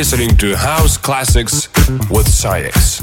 Listening 0.00 0.34
to 0.34 0.56
House 0.56 0.96
Classics 0.96 1.68
with 2.08 2.26
SAIX. 2.26 3.02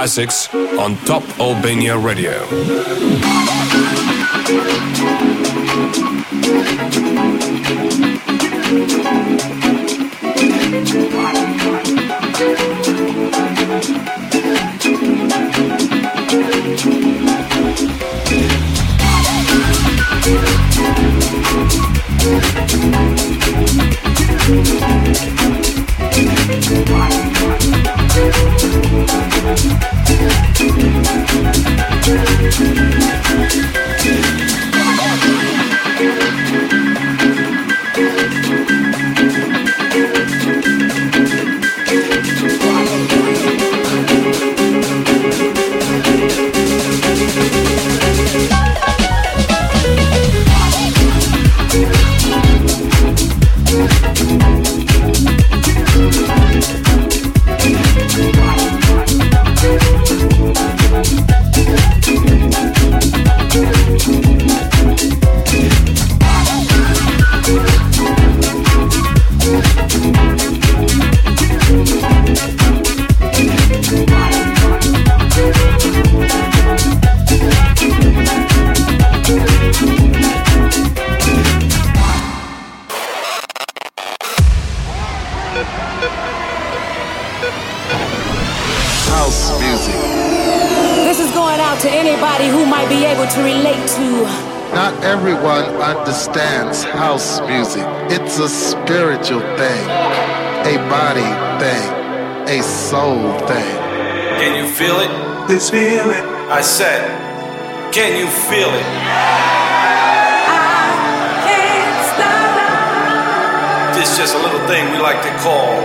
Classics 0.00 0.48
on 0.54 0.96
Top 1.04 1.22
Albania 1.38 1.98
Radio. 1.98 2.46
I 105.62 106.62
said, 106.62 107.04
can 107.92 108.18
you 108.18 108.26
feel 108.48 108.70
it? 108.70 108.86
This 113.94 114.12
is 114.12 114.16
just 114.16 114.34
a 114.34 114.38
little 114.38 114.66
thing 114.66 114.90
we 114.90 114.98
like 114.98 115.20
to 115.20 115.28
call 115.42 115.82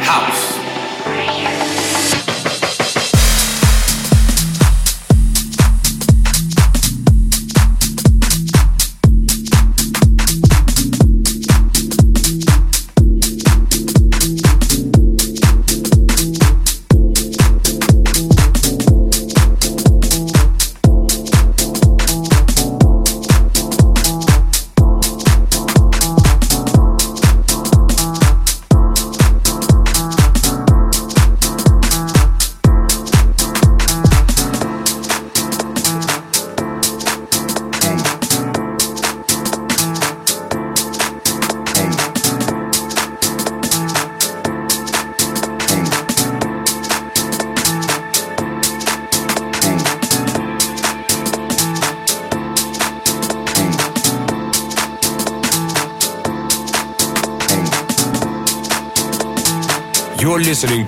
house. 0.00 0.51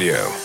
Radio. 0.00 0.39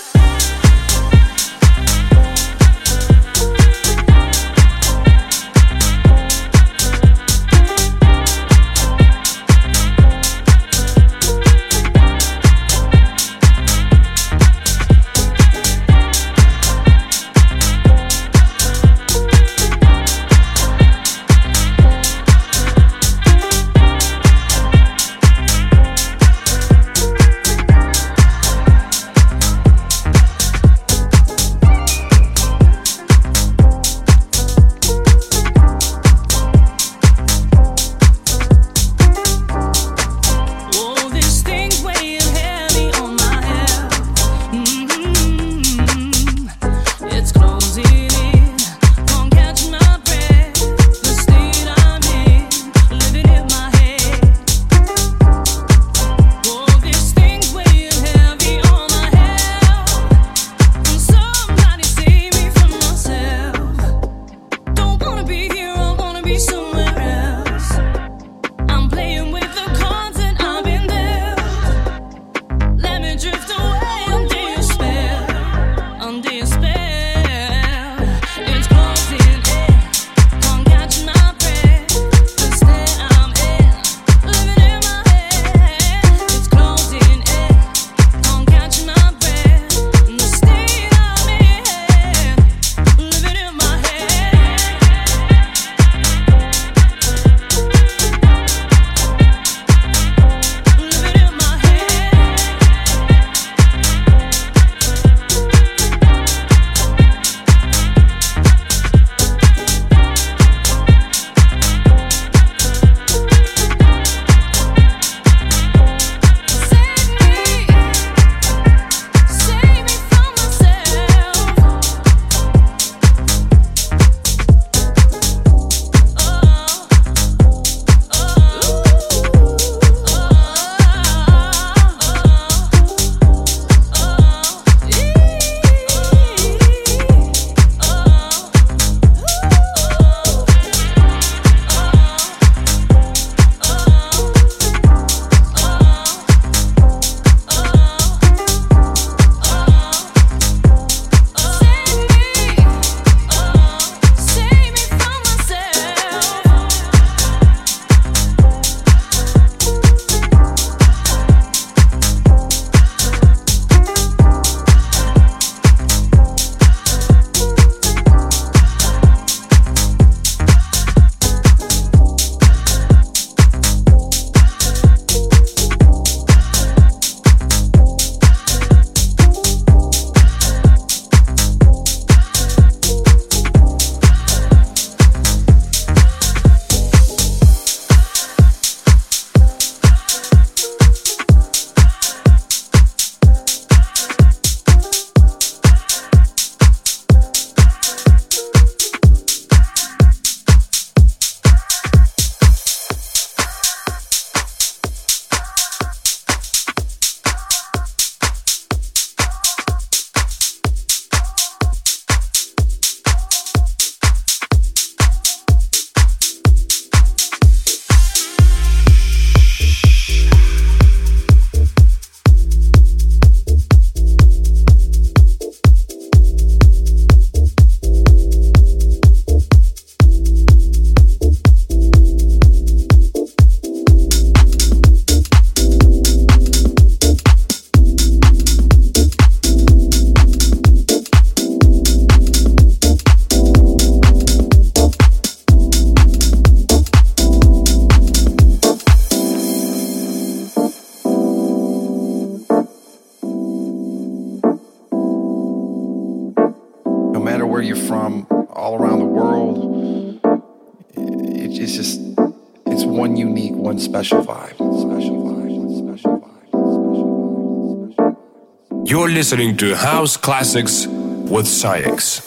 Listening 269.16 269.56
to 269.56 269.74
House 269.74 270.18
Classics 270.18 270.86
with 270.88 271.48
SAIX. 271.48 272.25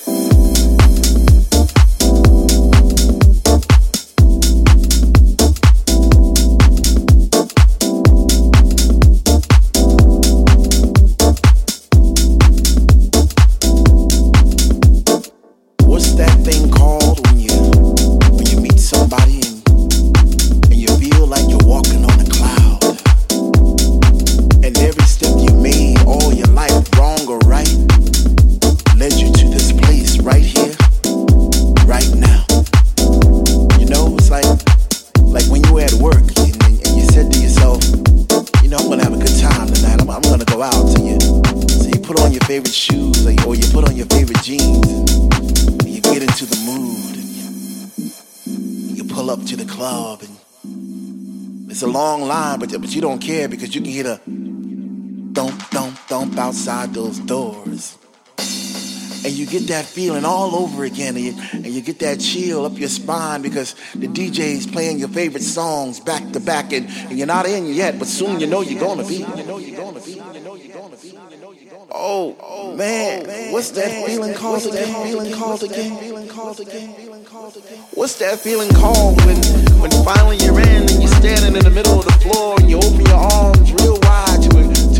favorite 42.48 42.72
shoes 42.72 43.26
or 43.26 43.30
you, 43.30 43.44
or 43.46 43.54
you 43.54 43.72
put 43.74 43.86
on 43.86 43.94
your 43.94 44.06
favorite 44.06 44.42
jeans 44.42 45.12
and 45.12 45.86
you 45.86 46.00
get 46.00 46.22
into 46.22 46.46
the 46.46 46.56
mood 46.64 47.14
and 47.14 48.96
you, 48.96 49.04
you 49.04 49.04
pull 49.04 49.30
up 49.30 49.44
to 49.44 49.54
the 49.54 49.66
club 49.66 50.22
and 50.22 51.70
it's 51.70 51.82
a 51.82 51.86
long 51.86 52.22
line 52.22 52.58
but, 52.58 52.70
but 52.80 52.88
you 52.94 53.02
don't 53.02 53.18
care 53.18 53.48
because 53.48 53.74
you 53.74 53.82
can 53.82 53.90
hear 53.90 54.04
the 54.04 54.16
thump 55.34 55.60
thump 55.64 55.98
thump 56.08 56.38
outside 56.38 56.94
those 56.94 57.18
doors. 57.18 57.98
And 59.24 59.36
you 59.36 59.44
get 59.44 59.66
that 59.66 59.84
feeling 59.84 60.24
all 60.24 60.54
over 60.54 60.84
again 60.84 61.16
and 61.16 61.24
you, 61.26 61.34
and 61.52 61.66
you, 61.66 61.82
get 61.82 61.98
that 61.98 62.18
chill 62.18 62.64
up 62.64 62.78
your 62.78 62.88
spine 62.88 63.42
because 63.42 63.74
the 63.94 64.06
DJ's 64.06 64.66
playing 64.66 65.00
your 65.00 65.08
favorite 65.08 65.42
songs 65.42 66.00
back 66.00 66.32
to 66.32 66.40
back 66.40 66.72
and, 66.72 66.88
and 66.88 67.18
you're 67.18 67.26
not 67.26 67.44
in 67.44 67.66
yet 67.66 67.98
but 67.98 68.08
soon 68.08 68.40
you 68.40 68.46
know 68.46 68.62
you're 68.62 68.80
gonna 68.80 69.06
be. 69.06 69.18
Oh, 71.90 72.36
oh 72.42 72.76
man, 72.76 73.24
what's 73.50 73.70
that 73.70 74.04
feeling 74.04 74.34
called 74.34 74.66
again? 74.66 75.06
Feeling 75.06 75.32
called 75.32 75.62
again? 75.62 75.96
Feeling 75.98 76.28
called 76.28 76.60
again? 76.60 76.90
What's 77.94 78.18
that 78.18 78.38
feeling 78.38 78.68
called 78.74 79.16
when, 79.24 79.40
when 79.80 79.90
finally 80.04 80.36
you're 80.36 80.60
in 80.60 80.82
and 80.84 81.00
you're 81.00 81.16
standing 81.16 81.56
in 81.56 81.64
the 81.64 81.70
middle 81.70 81.98
of 81.98 82.04
the 82.04 82.12
floor 82.20 82.60
and 82.60 82.68
you 82.68 82.76
open 82.76 83.06
your 83.06 83.16
arms 83.16 83.72
real 83.72 83.98
wide 84.02 84.42
to, 84.42 84.50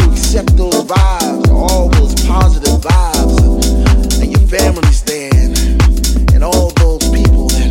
to 0.01 0.11
accept 0.11 0.57
those 0.57 0.81
vibes, 0.89 1.49
all 1.51 1.91
those 1.91 2.15
positive 2.25 2.81
vibes, 2.81 3.37
and, 3.45 4.23
and 4.23 4.33
your 4.33 4.49
family's 4.49 5.03
there, 5.03 5.31
and, 5.35 6.33
and 6.33 6.43
all 6.43 6.71
those 6.81 7.05
people 7.13 7.49
that 7.49 7.69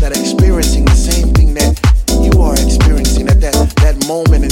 that 0.00 0.16
are 0.16 0.20
experiencing 0.20 0.86
the 0.86 0.96
same 0.96 1.28
thing 1.34 1.52
that 1.52 1.76
you 2.24 2.40
are 2.40 2.54
experiencing 2.54 3.28
at 3.28 3.38
that, 3.42 3.52
that 3.84 4.00
moment 4.08 4.47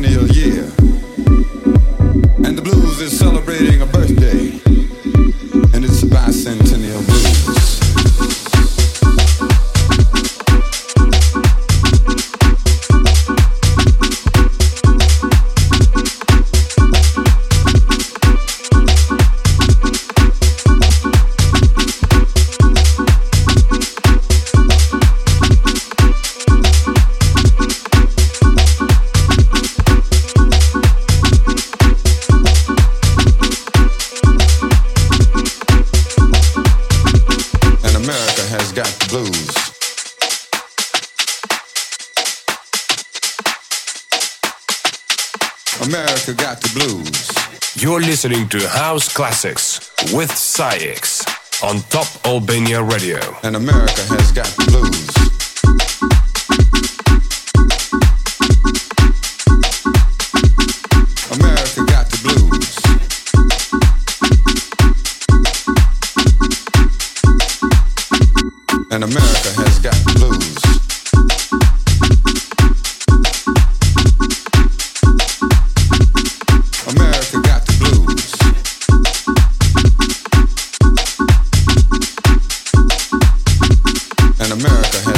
centennial 0.00 0.28
year. 0.36 0.47
listening 48.18 48.48
to 48.48 48.68
House 48.70 49.14
Classics 49.14 49.92
with 50.12 50.36
SAIX 50.36 51.24
on 51.62 51.78
Top 51.82 52.08
Albania 52.26 52.82
Radio. 52.82 53.20
And 53.44 53.54
America 53.54 54.02
has 54.08 54.32
got 54.32 54.52
blues. 54.66 55.06
and 68.90 69.04
America. 69.04 69.37
America 84.50 85.17